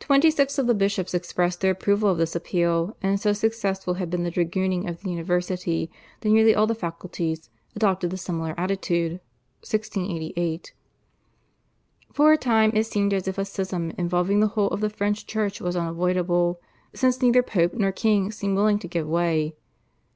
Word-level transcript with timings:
Twenty 0.00 0.32
six 0.32 0.58
of 0.58 0.66
the 0.66 0.74
bishops 0.74 1.14
expressed 1.14 1.60
their 1.60 1.70
approval 1.70 2.10
of 2.10 2.18
this 2.18 2.34
appeal, 2.34 2.96
and 3.00 3.20
so 3.20 3.32
successful 3.32 3.94
had 3.94 4.10
been 4.10 4.24
the 4.24 4.30
dragooning 4.32 4.88
of 4.88 5.02
the 5.02 5.10
university 5.10 5.92
that 6.22 6.28
nearly 6.30 6.56
all 6.56 6.66
the 6.66 6.74
faculties 6.74 7.50
adopted 7.76 8.12
a 8.12 8.16
similar 8.16 8.54
attitude 8.58 9.20
(1688). 9.62 10.74
For 12.12 12.32
a 12.32 12.36
time 12.36 12.72
it 12.74 12.82
seemed 12.86 13.14
as 13.14 13.28
if 13.28 13.38
a 13.38 13.44
schism 13.44 13.92
involving 13.96 14.40
the 14.40 14.48
whole 14.48 14.70
of 14.70 14.80
the 14.80 14.90
French 14.90 15.24
Church 15.24 15.60
was 15.60 15.76
unavoidable, 15.76 16.60
since 16.92 17.22
neither 17.22 17.44
Pope 17.44 17.74
nor 17.74 17.92
king 17.92 18.32
seemed 18.32 18.56
willing 18.56 18.80
to 18.80 18.88
give 18.88 19.06
way. 19.06 19.54